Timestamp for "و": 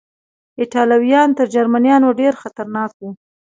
2.99-3.03